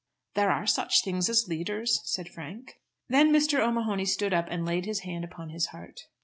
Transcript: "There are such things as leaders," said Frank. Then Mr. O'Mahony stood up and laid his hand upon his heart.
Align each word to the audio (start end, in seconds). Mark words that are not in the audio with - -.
"There 0.33 0.49
are 0.49 0.65
such 0.65 1.03
things 1.03 1.29
as 1.29 1.47
leaders," 1.47 2.01
said 2.05 2.27
Frank. 2.27 2.73
Then 3.07 3.31
Mr. 3.31 3.59
O'Mahony 3.59 4.05
stood 4.05 4.33
up 4.33 4.47
and 4.49 4.65
laid 4.65 4.85
his 4.87 5.01
hand 5.01 5.23
upon 5.23 5.49
his 5.51 5.67
heart. 5.67 5.99